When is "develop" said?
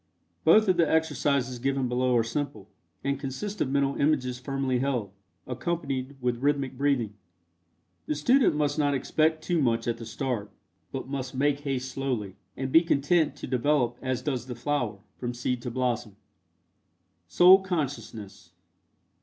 13.45-13.95